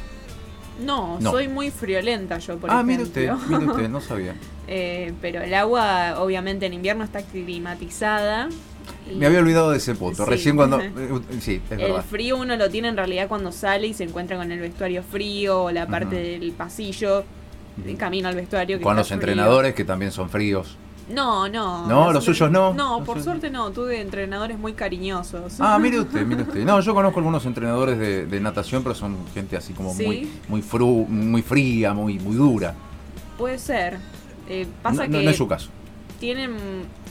No, 0.84 1.18
No. 1.20 1.30
soy 1.30 1.46
muy 1.48 1.70
friolenta 1.70 2.38
yo, 2.38 2.58
por 2.58 2.68
ah, 2.70 2.74
ejemplo. 2.74 2.92
mire 2.92 3.02
usted, 3.04 3.32
mire 3.48 3.66
usted, 3.70 3.88
no 3.88 4.00
sabía. 4.02 4.34
Eh, 4.66 5.12
pero 5.20 5.40
el 5.42 5.54
agua, 5.54 6.16
obviamente, 6.18 6.66
en 6.66 6.74
invierno 6.74 7.04
está 7.04 7.22
climatizada. 7.22 8.48
Me 9.16 9.26
había 9.26 9.38
olvidado 9.40 9.70
de 9.70 9.76
ese 9.78 9.94
punto. 9.94 10.24
Sí. 10.24 10.30
Recién 10.30 10.56
cuando. 10.56 10.80
eh, 10.80 10.92
sí, 11.40 11.60
es 11.66 11.72
El 11.72 11.78
verdad. 11.78 12.04
frío 12.08 12.36
uno 12.38 12.56
lo 12.56 12.68
tiene 12.70 12.88
en 12.88 12.96
realidad 12.96 13.28
cuando 13.28 13.52
sale 13.52 13.86
y 13.88 13.94
se 13.94 14.04
encuentra 14.04 14.36
con 14.36 14.50
el 14.50 14.60
vestuario 14.60 15.02
frío 15.02 15.64
o 15.64 15.70
la 15.70 15.86
parte 15.86 16.16
del 16.16 16.52
pasillo 16.52 17.24
Ujú. 17.84 17.96
camino 17.98 18.28
al 18.28 18.34
vestuario. 18.36 18.78
Que 18.78 18.84
Con 18.84 18.96
los 18.96 19.06
frío. 19.08 19.16
entrenadores 19.16 19.74
que 19.74 19.84
también 19.84 20.10
son 20.12 20.28
fríos. 20.30 20.76
No, 21.10 21.48
no. 21.50 21.86
No, 21.86 22.12
los 22.12 22.24
suyos 22.24 22.50
no. 22.50 22.72
No, 22.72 22.96
Los 22.98 23.06
por 23.06 23.16
suyos. 23.16 23.24
suerte 23.24 23.50
no. 23.50 23.70
Tuve 23.72 24.00
entrenadores 24.00 24.58
muy 24.58 24.72
cariñosos. 24.72 25.60
Ah, 25.60 25.78
mire 25.78 26.00
usted, 26.00 26.24
mire 26.24 26.42
usted. 26.42 26.64
No, 26.64 26.80
yo 26.80 26.94
conozco 26.94 27.18
algunos 27.20 27.44
entrenadores 27.44 27.98
de, 27.98 28.24
de 28.26 28.40
natación, 28.40 28.82
pero 28.82 28.94
son 28.94 29.18
gente 29.34 29.54
así 29.56 29.74
como 29.74 29.92
¿Sí? 29.92 30.06
muy 30.06 30.30
muy 30.48 30.62
fru, 30.62 31.04
muy 31.08 31.42
fría, 31.42 31.92
muy 31.92 32.18
muy 32.18 32.36
dura. 32.36 32.74
Puede 33.36 33.58
ser. 33.58 33.98
Eh, 34.48 34.66
pasa 34.82 35.02
no, 35.06 35.12
no- 35.12 35.18
que 35.18 35.24
no 35.24 35.30
es 35.30 35.36
su 35.36 35.46
caso. 35.46 35.68
Tienen 36.24 36.52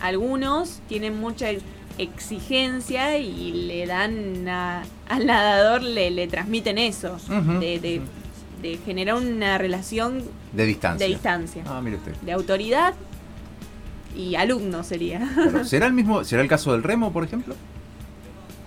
algunos 0.01 0.79
tienen 0.89 1.19
mucha 1.19 1.51
ex- 1.51 1.61
exigencia 1.99 3.19
y 3.19 3.51
le 3.67 3.85
dan 3.85 4.47
a- 4.47 4.81
al 5.07 5.27
nadador 5.27 5.83
le, 5.83 6.09
le 6.09 6.25
transmiten 6.27 6.79
eso 6.79 7.17
de, 7.59 7.79
de- 7.79 8.01
de 8.61 8.77
generar 8.83 9.15
una 9.15 9.57
relación 9.59 10.23
De 10.51 10.65
distancia. 10.65 11.05
de 11.05 11.13
distancia 11.13 11.63
Ah, 11.67 11.79
mire 11.83 11.97
usted. 11.97 12.13
de 12.21 12.31
autoridad 12.31 12.95
y 14.15 14.33
alumno 14.35 14.83
sería 14.83 15.19
¿Será 15.63 15.85
el 15.85 15.93
mismo, 15.93 16.23
será 16.23 16.41
el 16.41 16.47
caso 16.47 16.71
del 16.71 16.81
remo, 16.81 17.13
por 17.13 17.23
ejemplo? 17.23 17.53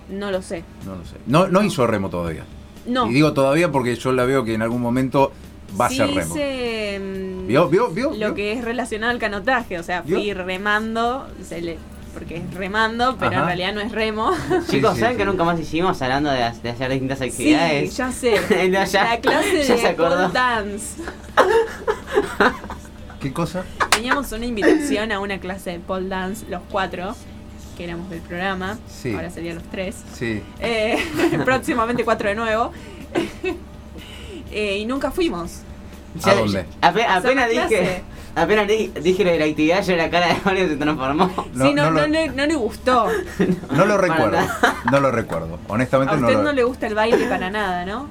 no 0.09 0.31
lo 0.31 0.41
sé 0.41 0.63
No 0.85 0.95
lo 0.95 1.03
sé. 1.03 1.15
No, 1.25 1.47
no 1.49 1.61
hizo 1.63 1.85
remo 1.87 2.09
todavía. 2.09 2.45
no 2.85 3.09
Y 3.09 3.13
digo 3.13 3.33
todavía 3.33 3.69
porque 3.69 3.95
yo 3.97 4.13
la 4.13 4.23
veo 4.23 4.45
que 4.45 4.53
en 4.53 4.61
algún 4.61 4.81
momento 4.81 5.33
va 5.79 5.89
sí 5.89 5.99
a 5.99 6.05
ser 6.07 6.15
remo. 6.15 6.35
mm, 6.35 7.36
¿Vio? 7.47 7.69
¿Vio? 7.69 7.87
¿Vio? 7.89 8.09
lo 8.11 8.15
¿Vio? 8.15 8.35
que 8.35 8.51
es 8.53 8.63
relacionado 8.63 9.11
al 9.11 9.19
canotaje 9.19 9.79
o 9.79 9.83
sea 9.83 10.01
¿Vio? 10.01 10.17
fui 10.17 10.33
remando 10.33 11.27
se 11.43 11.61
le- 11.61 11.77
porque 12.13 12.37
es 12.37 12.53
remando 12.55 13.15
pero 13.17 13.31
Ajá. 13.31 13.39
en 13.41 13.45
realidad 13.45 13.73
no 13.73 13.81
es 13.81 13.91
remo 13.91 14.31
Sí, 14.33 14.71
Chicos, 14.77 14.95
sí, 14.95 14.99
¿saben 15.01 15.15
sí. 15.15 15.19
que 15.19 15.25
nunca 15.25 15.43
más 15.43 15.59
hicimos 15.59 16.01
hablando 16.01 16.29
de, 16.31 16.37
de 16.63 16.69
hacer 16.69 16.89
distintas 16.91 17.19
sí 17.19 17.25
actividades? 17.25 17.95
ya 17.97 18.11
sé 18.11 18.67
No, 18.69 18.85
ya- 18.85 19.03
la 19.03 19.19
clase 19.19 19.63
ya 19.63 19.75
de 19.75 19.81
se 19.81 19.87
acordó. 19.87 20.15
pole 20.15 20.33
dance 20.33 21.01
¿Qué 23.19 23.33
cosa? 23.33 23.63
Teníamos 23.91 24.31
una 24.31 24.45
invitación 24.45 25.11
a 25.11 25.19
una 25.19 25.39
clase 25.39 25.71
de 25.71 25.79
pole 25.79 26.07
dance, 26.07 26.45
los 26.49 26.61
cuatro, 26.71 27.15
que 27.75 27.83
éramos 27.85 28.09
del 28.11 28.19
programa. 28.21 28.77
Sí. 28.87 29.11
Ahora 29.13 29.31
serían 29.31 29.55
los 29.55 29.63
tres. 29.65 29.95
Sí. 30.13 30.43
Eh, 30.59 30.97
próximamente 31.43 32.03
cuatro 32.05 32.29
de 32.29 32.35
nuevo. 32.35 32.71
Eh, 34.51 34.77
y 34.77 34.85
nunca 34.85 35.09
fuimos. 35.11 35.61
¿A 36.23 36.33
dónde? 36.33 36.65
apenas 36.81 37.23
una 37.25 37.47
dije, 37.47 38.01
apenas 38.35 38.67
di- 38.67 38.91
dije 39.01 39.23
lo 39.23 39.31
de 39.31 39.39
la 39.39 39.45
actividad, 39.45 39.83
yo 39.83 39.95
la 39.95 40.09
cara 40.09 40.27
de 40.27 40.35
Mario 40.43 40.67
se 40.67 40.75
transformó. 40.77 41.31
No, 41.53 41.65
sí, 41.67 41.73
no, 41.73 41.85
no 41.85 41.91
no, 41.91 42.01
lo- 42.01 42.07
le- 42.07 42.29
no 42.29 42.45
le 42.45 42.55
gustó. 42.55 43.07
No 43.71 43.85
lo 43.85 43.97
recuerdo. 43.97 44.31
nada. 44.31 44.75
No 44.91 44.99
lo 44.99 45.11
recuerdo. 45.11 45.59
Honestamente 45.67 46.13
A 46.13 46.17
no 46.17 46.27
usted 46.27 46.37
lo 46.37 46.43
no 46.43 46.51
le 46.53 46.63
gusta 46.63 46.87
el 46.87 46.95
baile 46.95 47.25
para 47.27 47.49
nada, 47.49 47.85
¿no? 47.85 48.09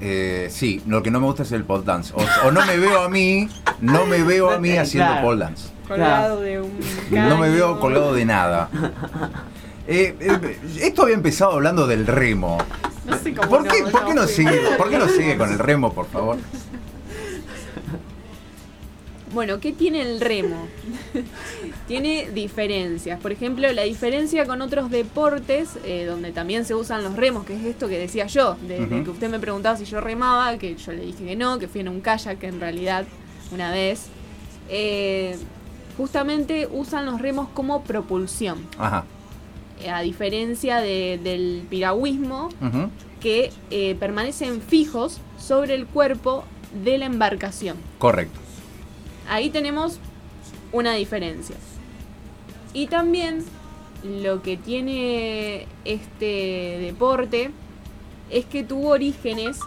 Eh, 0.00 0.48
sí, 0.50 0.82
lo 0.86 1.02
que 1.02 1.10
no 1.10 1.20
me 1.20 1.26
gusta 1.26 1.42
es 1.42 1.52
el 1.52 1.64
pole 1.64 1.84
dance. 1.84 2.12
O, 2.14 2.46
o 2.48 2.50
no 2.50 2.64
me 2.66 2.76
veo 2.76 3.00
a 3.02 3.08
mí, 3.08 3.48
no 3.80 4.04
me 4.04 4.22
veo 4.22 4.50
a 4.50 4.58
mí 4.58 4.70
haciendo 4.76 5.10
claro. 5.12 5.26
pole 5.26 5.40
dance. 5.44 5.68
Colgado 5.88 6.40
de 6.42 6.60
un. 6.60 6.78
No 7.10 7.38
me 7.38 7.48
veo 7.48 7.78
colgado 7.80 8.12
de 8.12 8.24
nada. 8.26 8.68
Eh, 9.88 10.16
eh, 10.20 10.58
esto 10.80 11.02
había 11.02 11.14
empezado 11.14 11.52
hablando 11.52 11.86
del 11.86 12.06
remo. 12.06 12.58
No 13.06 13.16
sé 13.16 13.32
cómo 13.34 13.48
¿Por 13.48 13.68
qué, 13.68 13.82
no, 13.82 13.90
por 13.90 14.04
qué 14.04 14.14
no 14.14 14.22
no 14.22 14.26
fui. 14.26 14.32
sigue, 14.34 14.60
¿Por 14.76 14.90
qué 14.90 14.98
no 14.98 15.08
sigue 15.08 15.36
con 15.38 15.50
el 15.52 15.58
remo, 15.60 15.92
por 15.92 16.06
favor? 16.08 16.36
Bueno, 19.36 19.60
¿qué 19.60 19.70
tiene 19.72 20.00
el 20.00 20.18
remo? 20.18 20.66
tiene 21.86 22.30
diferencias. 22.30 23.20
Por 23.20 23.32
ejemplo, 23.32 23.70
la 23.70 23.82
diferencia 23.82 24.46
con 24.46 24.62
otros 24.62 24.90
deportes, 24.90 25.78
eh, 25.84 26.06
donde 26.06 26.32
también 26.32 26.64
se 26.64 26.74
usan 26.74 27.04
los 27.04 27.16
remos, 27.16 27.44
que 27.44 27.54
es 27.54 27.62
esto 27.62 27.86
que 27.86 27.98
decía 27.98 28.26
yo, 28.28 28.56
de, 28.66 28.78
que 29.04 29.10
usted 29.10 29.28
me 29.28 29.38
preguntaba 29.38 29.76
si 29.76 29.84
yo 29.84 30.00
remaba, 30.00 30.56
que 30.56 30.74
yo 30.76 30.90
le 30.92 31.02
dije 31.04 31.22
que 31.22 31.36
no, 31.36 31.58
que 31.58 31.68
fui 31.68 31.82
en 31.82 31.88
un 31.90 32.00
kayak 32.00 32.42
en 32.44 32.60
realidad 32.60 33.04
una 33.52 33.70
vez. 33.70 34.06
Eh, 34.70 35.36
justamente 35.98 36.66
usan 36.72 37.04
los 37.04 37.20
remos 37.20 37.50
como 37.50 37.82
propulsión, 37.84 38.66
Ajá. 38.78 39.04
eh, 39.82 39.90
a 39.90 40.00
diferencia 40.00 40.78
de- 40.80 41.20
del 41.22 41.62
piragüismo, 41.68 42.48
que 43.20 43.50
eh, 43.70 43.96
permanecen 44.00 44.62
fijos 44.62 45.18
sobre 45.38 45.74
el 45.74 45.84
cuerpo 45.86 46.44
de 46.82 46.96
la 46.96 47.04
embarcación. 47.04 47.76
Correcto. 47.98 48.40
Ahí 49.28 49.50
tenemos 49.50 49.98
una 50.72 50.94
diferencia. 50.94 51.56
Y 52.72 52.86
también 52.88 53.44
lo 54.04 54.42
que 54.42 54.56
tiene 54.56 55.66
este 55.84 56.78
deporte 56.80 57.50
es 58.30 58.44
que 58.44 58.64
tuvo 58.64 58.88
orígenes 58.88 59.58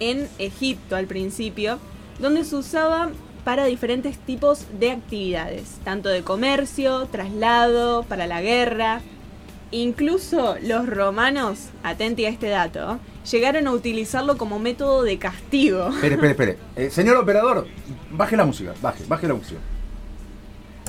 en 0.00 0.28
Egipto 0.38 0.96
al 0.96 1.06
principio, 1.06 1.78
donde 2.18 2.44
se 2.44 2.56
usaba 2.56 3.10
para 3.44 3.64
diferentes 3.64 4.18
tipos 4.18 4.66
de 4.78 4.90
actividades, 4.90 5.78
tanto 5.84 6.08
de 6.08 6.22
comercio, 6.22 7.06
traslado, 7.06 8.02
para 8.04 8.26
la 8.26 8.42
guerra. 8.42 9.00
Incluso 9.72 10.56
los 10.62 10.88
romanos, 10.88 11.68
atenti 11.84 12.24
a 12.24 12.28
este 12.28 12.48
dato, 12.48 12.98
llegaron 13.30 13.68
a 13.68 13.72
utilizarlo 13.72 14.36
como 14.36 14.58
método 14.58 15.04
de 15.04 15.18
castigo. 15.18 15.90
Espere, 15.90 16.14
espere, 16.14 16.30
espere. 16.30 16.58
Eh, 16.74 16.90
señor 16.90 17.16
operador, 17.16 17.68
baje 18.10 18.36
la 18.36 18.44
música, 18.44 18.74
baje, 18.82 19.04
baje 19.06 19.28
la 19.28 19.34
música. 19.34 19.60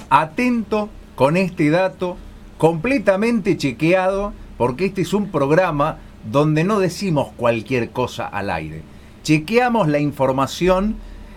Atento 0.10 0.90
con 1.14 1.38
este 1.38 1.70
dato, 1.70 2.18
completamente 2.58 3.56
chequeado, 3.56 4.34
porque 4.58 4.86
este 4.86 5.02
es 5.02 5.14
un 5.14 5.30
programa 5.30 6.00
donde 6.32 6.64
no 6.64 6.80
decimos 6.80 7.30
cualquier 7.38 7.92
cosa 7.92 8.28
al 8.28 8.50
aire. 8.50 8.82
Chequeamos 9.22 9.88
la 9.90 10.00
información, 10.00 10.96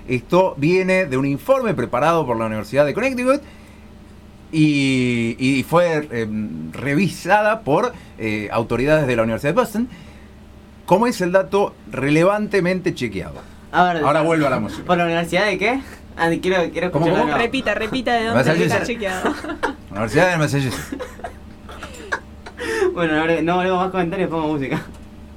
esto 0.09 0.55
viene 0.57 1.05
de 1.05 1.19
un 1.19 1.27
informe 1.27 1.75
preparado 1.75 2.25
por 2.25 2.39
la 2.39 2.47
Universidad 2.47 2.87
de 2.87 2.95
Connecticut 2.95 3.43
y, 4.53 5.37
y 5.39 5.63
fue 5.65 6.09
eh, 6.11 6.27
revisada 6.73 7.61
por 7.61 7.93
eh, 8.19 8.49
autoridades 8.53 9.07
de 9.07 9.17
la 9.17 9.23
Universidad 9.23 9.55
de 9.55 9.61
Boston. 9.61 9.89
¿Cómo 10.87 11.07
es 11.07 11.21
el 11.21 11.33
dato 11.33 11.75
relevantemente 11.91 12.95
chequeado? 12.95 13.41
A 13.73 13.93
ver, 13.93 14.05
Ahora 14.05 14.23
vuelvo 14.23 14.47
a 14.47 14.51
la 14.51 14.61
música. 14.61 14.85
¿Por 14.85 14.99
la 14.99 15.05
universidad 15.05 15.47
de 15.47 15.59
qué? 15.59 15.81
Ah, 16.17 16.31
quiero, 16.41 16.71
quiero. 16.71 16.91
Repita, 17.37 17.75
repita 17.75 18.15
de 18.15 18.27
dónde 18.27 18.65
está 18.65 18.83
chequeado. 18.85 19.35
Universidad 19.91 20.31
de 20.31 20.39
Massachusetts. 20.39 20.97
Bueno, 22.95 23.19
ahora 23.19 23.43
no 23.43 23.57
volvemos 23.57 23.81
más 23.81 23.91
comentarios, 23.91 24.31
pongo 24.31 24.47
música. 24.47 24.81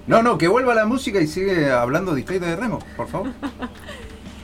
No, 0.05 0.21
no, 0.21 0.37
que 0.37 0.47
vuelva 0.47 0.75
la 0.75 0.85
música 0.85 1.19
y 1.19 1.27
sigue 1.27 1.71
hablando 1.71 2.13
de 2.13 2.19
Historia 2.19 2.41
de 2.41 2.55
Remo, 2.55 2.79
por 2.95 3.07
favor. 3.07 3.31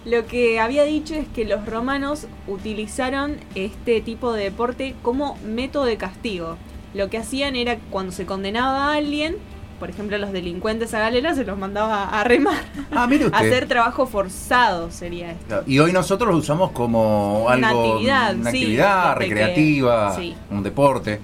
Lo 0.05 0.25
que 0.25 0.59
había 0.59 0.83
dicho 0.83 1.15
es 1.15 1.27
que 1.29 1.45
los 1.45 1.65
romanos 1.65 2.27
utilizaron 2.47 3.37
este 3.55 4.01
tipo 4.01 4.33
de 4.33 4.43
deporte 4.45 4.95
como 5.01 5.37
método 5.45 5.85
de 5.85 5.97
castigo. 5.97 6.57
Lo 6.93 7.09
que 7.09 7.17
hacían 7.17 7.55
era 7.55 7.77
cuando 7.89 8.11
se 8.11 8.25
condenaba 8.25 8.91
a 8.91 8.95
alguien, 8.95 9.37
por 9.79 9.89
ejemplo, 9.89 10.17
los 10.17 10.31
delincuentes 10.31 10.93
a 10.93 10.99
galera 10.99 11.33
se 11.35 11.45
los 11.45 11.57
mandaba 11.57 12.03
a 12.09 12.23
remar. 12.23 12.57
Ah, 12.91 13.07
mire 13.07 13.25
usted. 13.27 13.37
Hacer 13.37 13.67
trabajo 13.67 14.05
forzado 14.05 14.91
sería 14.91 15.31
esto. 15.31 15.63
Y 15.67 15.79
hoy 15.79 15.93
nosotros 15.93 16.31
lo 16.31 16.37
usamos 16.37 16.71
como 16.71 17.45
Una 17.45 17.69
algo, 17.69 17.93
actividad, 17.93 18.35
una 18.35 18.51
sí, 18.51 18.57
actividad 18.57 19.13
que- 19.17 19.19
recreativa, 19.19 20.15
sí. 20.15 20.35
un 20.51 20.63
deporte. 20.63 21.19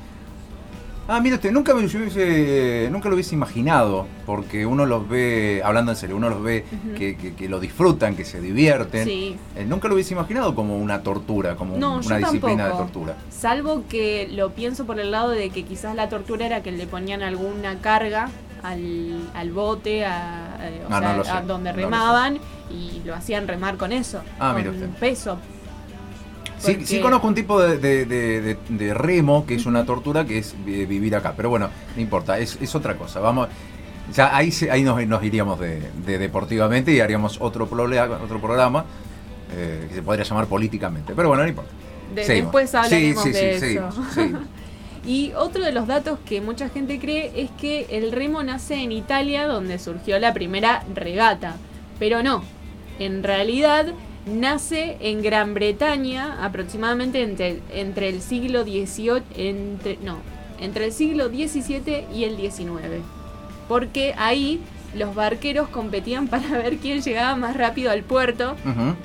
Ah, 1.11 1.19
mire 1.21 1.35
usted, 1.37 1.51
nunca, 1.51 1.73
me 1.73 1.83
hubiese, 1.85 2.87
nunca 2.91 3.09
lo 3.09 3.15
hubiese 3.15 3.33
imaginado, 3.33 4.05
porque 4.27 4.67
uno 4.67 4.85
los 4.85 5.09
ve, 5.09 5.59
hablando 5.65 5.91
en 5.91 5.97
serio, 5.97 6.15
uno 6.15 6.29
los 6.29 6.43
ve 6.43 6.65
que, 6.95 7.17
que- 7.17 7.33
que 7.33 7.49
lo 7.49 7.59
disfrutan, 7.59 8.15
que 8.15 8.23
se 8.25 8.39
divierten. 8.39 9.05
Sí. 9.05 9.35
Eh, 9.55 9.65
nunca 9.65 9.87
lo 9.87 9.95
hubiese 9.95 10.13
imaginado 10.13 10.53
como 10.53 10.77
una 10.77 11.01
tortura, 11.01 11.55
como 11.55 11.73
un- 11.73 11.83
una 11.83 12.17
disciplina 12.17 12.65
tampoco. 12.67 12.67
de 12.67 12.91
tortura. 12.91 13.15
Salvo 13.31 13.83
que 13.89 14.29
lo 14.31 14.51
pienso 14.51 14.85
por 14.85 14.99
el 14.99 15.09
lado 15.09 15.31
de 15.31 15.49
que 15.49 15.63
quizás 15.63 15.95
la 15.95 16.09
tortura 16.09 16.45
era 16.45 16.61
que 16.61 16.71
le 16.71 16.85
ponían 16.85 17.23
alguna 17.23 17.79
carga 17.79 18.29
al, 18.61 19.31
al 19.33 19.51
bote, 19.51 20.05
a, 20.05 20.57
eh, 20.61 20.83
o 20.87 20.93
Ah, 20.93 20.99
sea, 20.99 21.11
no 21.11 21.17
lo 21.17 21.23
sé, 21.23 21.31
a 21.31 21.41
donde 21.41 21.71
lo 21.71 21.75
remaban 21.77 22.37
y 22.69 23.01
lo 23.03 23.15
hacían 23.15 23.47
remar 23.47 23.77
con 23.77 23.91
eso. 23.93 24.21
Ah, 24.39 24.49
con 24.53 24.57
mire 24.57 24.69
usted. 24.69 24.89
peso. 24.99 25.39
Sí, 26.59 26.71
Porque- 26.73 26.85
sí 26.85 26.99
conozco 26.99 27.27
un 27.27 27.35
tipo 27.35 27.59
de, 27.61 27.77
de- 28.05 28.57
de- 28.69 28.93
remo 28.93 29.45
que 29.45 29.55
es 29.55 29.65
una 29.65 29.85
tortura 29.85 30.25
que 30.25 30.37
es 30.39 30.53
vi- 30.65 30.85
vivir 30.85 31.15
acá, 31.15 31.33
pero 31.35 31.49
bueno, 31.49 31.69
no 31.95 32.01
importa, 32.01 32.37
es, 32.37 32.57
es 32.61 32.75
otra 32.75 32.95
cosa. 32.97 33.19
Vamos, 33.21 33.47
ya 34.13 34.35
ahí, 34.35 34.51
ahí 34.71 34.83
nos, 34.83 35.05
nos 35.07 35.23
iríamos 35.23 35.59
de, 35.59 35.81
de 36.05 36.17
deportivamente 36.17 36.91
y 36.91 36.99
haríamos 36.99 37.37
otro, 37.39 37.67
problema, 37.67 38.19
otro 38.23 38.39
programa 38.41 38.83
eh, 39.55 39.85
que 39.89 39.95
se 39.95 40.01
podría 40.01 40.25
llamar 40.25 40.47
políticamente, 40.47 41.13
pero 41.15 41.29
bueno, 41.29 41.43
no 41.43 41.49
importa. 41.49 41.71
Después 42.13 42.73
hablaremos 42.75 43.23
Sí, 43.23 43.29
sí, 43.33 43.39
de 43.39 43.55
eso. 43.75 43.89
Y 45.05 45.31
otro 45.37 45.63
de 45.63 45.71
los 45.71 45.87
datos 45.87 46.19
que 46.25 46.41
mucha 46.41 46.67
gente 46.69 46.99
cree 46.99 47.31
es 47.35 47.49
que 47.51 47.85
el 47.89 48.11
remo 48.11 48.43
nace 48.43 48.75
en 48.83 48.91
Italia, 48.91 49.47
donde 49.47 49.79
surgió 49.79 50.19
la 50.19 50.33
primera 50.33 50.83
regata. 50.93 51.55
Pero 51.99 52.21
no, 52.21 52.43
en 52.99 53.23
realidad 53.23 53.87
nace 54.29 54.97
en 54.99 55.21
Gran 55.21 55.53
Bretaña 55.53 56.43
aproximadamente 56.43 57.21
entre, 57.21 57.61
entre 57.71 58.09
el 58.09 58.21
siglo 58.21 58.63
XVIII, 58.63 59.23
entre, 59.35 59.97
no, 60.03 60.17
entre 60.59 60.85
el 60.85 60.91
siglo 60.91 61.29
XVII 61.29 62.05
y 62.13 62.23
el 62.23 62.37
XIX. 62.37 63.03
Porque 63.67 64.13
ahí 64.17 64.61
los 64.95 65.13
barqueros 65.15 65.69
competían 65.69 66.27
para 66.29 66.49
ver 66.57 66.77
quién 66.77 67.01
llegaba 67.01 67.35
más 67.35 67.55
rápido 67.55 67.91
al 67.91 68.03
puerto 68.03 68.55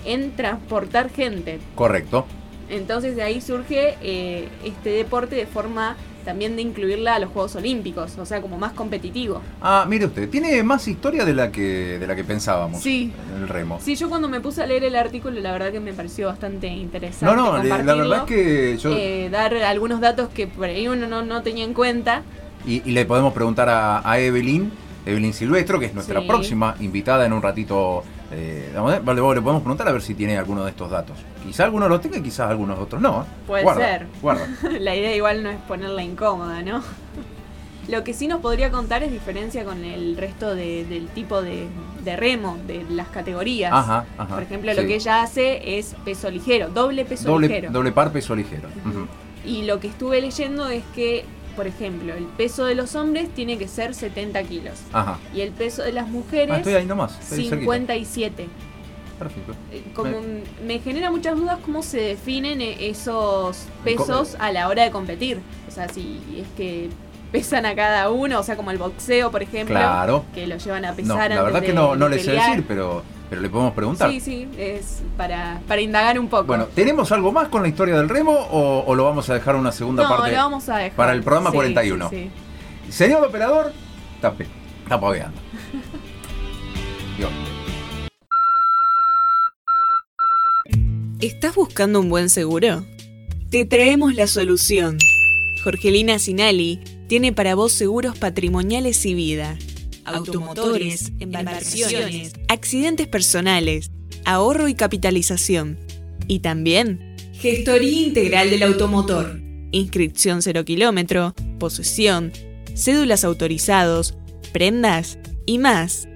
en 0.04 0.34
transportar 0.36 1.10
gente. 1.10 1.58
Correcto. 1.74 2.26
Entonces 2.70 3.14
de 3.14 3.22
ahí 3.22 3.40
surge 3.40 3.96
eh, 4.02 4.48
este 4.64 4.90
deporte 4.90 5.36
de 5.36 5.46
forma 5.46 5.96
también 6.24 6.56
de 6.56 6.62
incluirla 6.62 7.14
a 7.16 7.18
los 7.18 7.30
Juegos 7.30 7.54
Olímpicos, 7.56 8.16
o 8.18 8.24
sea, 8.26 8.40
como 8.40 8.58
más 8.58 8.72
competitivo. 8.72 9.40
Ah, 9.62 9.84
mire 9.88 10.06
usted, 10.06 10.28
tiene 10.30 10.62
más 10.62 10.88
historia 10.88 11.24
de 11.24 11.34
la 11.34 11.52
que, 11.52 11.98
de 11.98 12.06
la 12.06 12.16
que 12.16 12.24
pensábamos 12.24 12.82
Sí. 12.82 13.12
el 13.36 13.48
remo. 13.48 13.78
Sí, 13.82 13.94
yo 13.96 14.08
cuando 14.08 14.28
me 14.28 14.40
puse 14.40 14.62
a 14.62 14.66
leer 14.66 14.84
el 14.84 14.96
artículo, 14.96 15.40
la 15.40 15.52
verdad 15.52 15.70
que 15.72 15.80
me 15.80 15.92
pareció 15.92 16.26
bastante 16.28 16.66
interesante. 16.68 17.26
no, 17.34 17.34
no, 17.58 17.62
la 17.62 17.76
verdad 17.82 18.18
es 18.18 18.22
que 18.24 18.78
yo... 18.78 18.90
eh, 18.96 19.28
dar 19.30 19.54
algunos 19.56 20.00
datos 20.00 20.28
que 20.30 20.46
por 20.46 20.66
ahí 20.66 20.88
uno 20.88 21.06
no, 21.06 21.22
no 21.22 21.42
tenía 21.42 21.64
en 21.64 21.74
cuenta. 21.74 22.22
Y, 22.66 22.82
y 22.88 22.92
le 22.92 23.04
podemos 23.04 23.32
preguntar 23.34 23.68
a, 23.68 24.08
a 24.08 24.18
Evelyn, 24.18 24.70
Evelyn 25.06 25.34
Silvestro, 25.34 25.78
que 25.78 25.86
es 25.86 25.94
nuestra 25.94 26.20
Sí. 26.22 26.26
próxima 26.26 26.76
invitada 26.80 27.26
en 27.26 27.32
un 27.34 27.42
ratito. 27.42 28.02
Eh, 28.36 28.72
vale, 28.74 28.96
le 29.14 29.40
podemos 29.42 29.62
preguntar 29.62 29.88
a 29.88 29.92
ver 29.92 30.02
si 30.02 30.14
tiene 30.14 30.36
alguno 30.36 30.64
de 30.64 30.70
estos 30.70 30.90
datos. 30.90 31.16
Quizá 31.44 31.64
algunos 31.64 31.88
los 31.88 32.00
tenga 32.00 32.18
y 32.18 32.22
quizás 32.22 32.50
algunos 32.50 32.78
otros 32.78 33.00
no. 33.00 33.22
¿eh? 33.22 33.26
Puede 33.46 33.62
Guarda, 33.62 33.84
ser. 33.84 34.06
Guarda. 34.20 34.48
la 34.80 34.96
idea 34.96 35.14
igual 35.14 35.42
no 35.42 35.50
es 35.50 35.58
ponerla 35.68 36.02
incómoda, 36.02 36.62
¿no? 36.62 36.82
Lo 37.88 38.02
que 38.02 38.14
sí 38.14 38.26
nos 38.28 38.40
podría 38.40 38.70
contar 38.70 39.02
es 39.02 39.12
diferencia 39.12 39.62
con 39.64 39.84
el 39.84 40.16
resto 40.16 40.54
de- 40.54 40.86
del 40.86 41.06
tipo 41.08 41.42
de, 41.42 41.66
de 42.02 42.16
remo, 42.16 42.56
de 42.66 42.82
las 42.88 43.08
categorías. 43.08 43.70
Ajá, 43.74 44.06
ajá. 44.16 44.34
Por 44.34 44.42
ejemplo, 44.42 44.72
sí. 44.72 44.80
lo 44.80 44.86
que 44.86 44.94
ella 44.94 45.22
hace 45.22 45.78
es 45.78 45.94
peso 46.02 46.30
ligero, 46.30 46.70
doble 46.70 47.04
peso 47.04 47.28
doble, 47.28 47.48
ligero. 47.48 47.70
doble 47.70 47.92
par 47.92 48.10
peso 48.10 48.34
ligero. 48.34 48.68
Y 49.44 49.64
lo 49.66 49.80
que 49.80 49.88
estuve 49.88 50.22
leyendo 50.22 50.66
es 50.68 50.82
que, 50.94 51.26
por 51.54 51.66
ejemplo, 51.66 52.14
el 52.14 52.24
peso 52.24 52.64
de 52.66 52.74
los 52.74 52.94
hombres 52.94 53.28
tiene 53.34 53.56
que 53.58 53.68
ser 53.68 53.94
70 53.94 54.42
kilos. 54.44 54.78
Ajá. 54.92 55.18
Y 55.34 55.40
el 55.40 55.50
peso 55.52 55.82
de 55.82 55.92
las 55.92 56.04
Ah, 56.04 56.10
mujeres, 56.10 56.56
estoy 56.58 56.74
ahí 56.74 56.86
nomás. 56.86 57.12
Estoy 57.20 57.44
cerquita. 57.48 57.60
57. 57.60 58.48
Perfecto. 59.18 59.52
Eh, 59.70 59.84
Como 59.94 60.10
me 60.66 60.78
genera 60.80 61.10
muchas 61.10 61.36
dudas 61.36 61.58
cómo 61.64 61.82
se 61.82 62.00
definen 62.00 62.60
eh, 62.60 62.88
esos 62.88 63.64
pesos 63.84 64.36
a 64.40 64.50
la 64.52 64.68
hora 64.68 64.82
de 64.84 64.90
competir. 64.90 65.38
O 65.68 65.70
sea, 65.70 65.88
si 65.88 66.20
es 66.36 66.46
que 66.56 66.90
pesan 67.30 67.64
a 67.66 67.74
cada 67.74 68.10
uno, 68.10 68.40
o 68.40 68.42
sea, 68.42 68.56
como 68.56 68.70
el 68.70 68.78
boxeo, 68.78 69.30
por 69.30 69.42
ejemplo, 69.42 69.74
Claro. 69.76 70.24
que 70.34 70.46
lo 70.46 70.56
llevan 70.56 70.84
a 70.84 70.90
No, 70.90 70.96
pesar 70.96 71.16
la 71.16 71.24
antes 71.24 71.44
verdad 71.44 71.60
de- 71.60 71.66
que 71.66 71.72
no, 71.72 71.96
no 71.96 72.08
de 72.08 72.16
le 72.16 72.22
sé 72.22 72.32
decir, 72.32 72.64
pero, 72.66 73.02
pero 73.30 73.40
le 73.42 73.48
podemos 73.48 73.72
preguntar. 73.74 74.10
Sí, 74.10 74.20
sí, 74.20 74.48
es 74.58 75.02
para, 75.16 75.60
para 75.66 75.80
indagar 75.80 76.18
un 76.18 76.28
poco. 76.28 76.44
Bueno, 76.44 76.66
¿tenemos 76.74 77.10
algo 77.12 77.32
más 77.32 77.48
con 77.48 77.62
la 77.62 77.68
historia 77.68 77.96
del 77.96 78.08
remo 78.08 78.32
o, 78.32 78.84
o 78.86 78.94
lo 78.94 79.04
vamos 79.04 79.28
a 79.30 79.34
dejar 79.34 79.56
una 79.56 79.72
segunda 79.72 80.02
no, 80.04 80.08
parte? 80.10 80.30
lo 80.32 80.36
vamos 80.36 80.68
a 80.68 80.76
dejar. 80.76 80.96
para 80.96 81.12
el 81.12 81.22
programa 81.22 81.50
Sí, 81.50 81.56
41. 81.56 82.10
sí, 82.10 82.16
sí. 82.86 82.92
Señor 82.92 83.24
operador, 83.24 83.72
tape. 84.20 84.46
Está 84.84 85.00
paveando. 85.00 85.38
Dios. 87.16 87.30
¿Estás 91.20 91.54
buscando 91.54 92.00
un 92.00 92.10
buen 92.10 92.28
seguro? 92.28 92.84
Te 93.50 93.64
traemos 93.64 94.14
la 94.14 94.26
solución. 94.26 94.98
Jorgelina 95.62 96.18
Sinali 96.18 96.80
tiene 97.08 97.32
para 97.32 97.54
vos 97.54 97.72
seguros 97.72 98.18
patrimoniales 98.18 99.04
y 99.06 99.14
vida, 99.14 99.56
automotores, 100.04 101.12
embarcaciones, 101.20 102.32
accidentes 102.48 103.08
personales, 103.08 103.90
ahorro 104.24 104.68
y 104.68 104.74
capitalización. 104.74 105.78
Y 106.26 106.40
también 106.40 107.16
gestoría 107.32 108.06
integral 108.06 108.50
del 108.50 108.62
automotor, 108.62 109.40
inscripción 109.72 110.40
cero 110.42 110.64
kilómetro, 110.64 111.34
posesión, 111.58 112.32
cédulas 112.74 113.24
autorizados, 113.24 114.14
prendas 114.52 115.18
y 115.46 115.58
más. 115.58 116.08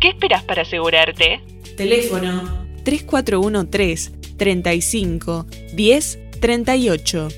¿Qué 0.00 0.08
esperas 0.08 0.44
para 0.44 0.62
asegurarte? 0.62 1.40
Teléfono 1.76 2.66
3413 2.84 4.12
35 4.36 5.46
10 5.74 6.18
38. 6.40 7.28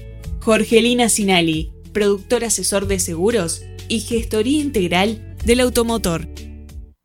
Jorgelina 0.40 1.08
Sinali, 1.08 1.72
productor 1.92 2.44
asesor 2.44 2.86
de 2.86 2.98
seguros 2.98 3.62
y 3.88 4.00
gestoría 4.00 4.60
integral 4.60 5.29
del 5.44 5.60
automotor. 5.60 6.28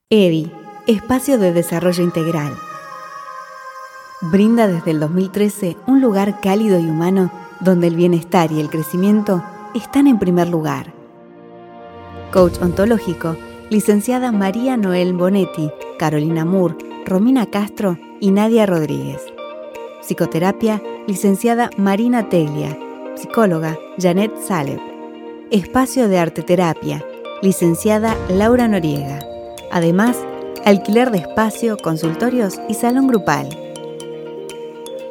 EDI, 0.09 0.51
Espacio 0.87 1.37
de 1.37 1.53
Desarrollo 1.53 2.03
Integral. 2.03 2.53
Brinda 4.21 4.67
desde 4.67 4.91
el 4.91 4.99
2013 4.99 5.77
un 5.87 6.01
lugar 6.01 6.41
cálido 6.41 6.79
y 6.79 6.83
humano 6.83 7.31
donde 7.61 7.87
el 7.87 7.95
bienestar 7.95 8.51
y 8.51 8.59
el 8.59 8.69
crecimiento 8.69 9.43
están 9.73 10.07
en 10.07 10.19
primer 10.19 10.49
lugar. 10.49 10.93
Coach 12.31 12.61
ontológico, 12.61 13.37
licenciada 13.69 14.31
María 14.31 14.77
Noel 14.77 15.13
Bonetti, 15.13 15.71
Carolina 15.97 16.43
Moore, 16.43 16.75
Romina 17.05 17.45
Castro 17.45 17.97
y 18.19 18.31
Nadia 18.31 18.65
Rodríguez. 18.65 19.21
Psicoterapia, 20.01 20.81
licenciada 21.07 21.69
Marina 21.77 22.29
Teglia. 22.29 22.77
Psicóloga, 23.15 23.77
Janet 23.97 24.31
Saleb. 24.45 24.79
Espacio 25.51 26.09
de 26.09 26.19
Arte 26.19 26.41
Terapia, 26.41 27.03
licenciada 27.45 28.17
Laura 28.27 28.67
Noriega. 28.67 29.19
Además, 29.71 30.17
alquiler 30.65 31.11
de 31.11 31.19
espacio, 31.19 31.77
consultorios 31.77 32.59
y 32.67 32.73
salón 32.73 33.07
grupal. 33.07 33.47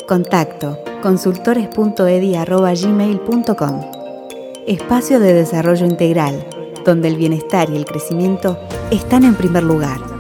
Contacto 0.09 0.81
consultores.edi.gmail.com 1.01 3.81
Espacio 4.67 5.21
de 5.21 5.35
desarrollo 5.35 5.87
integral, 5.87 6.45
donde 6.85 7.07
el 7.09 7.17
bienestar 7.17 7.71
y 7.71 7.77
el 7.77 7.85
crecimiento 7.85 8.59
están 8.91 9.23
en 9.25 9.37
primer 9.37 9.63
lugar. 9.63 10.14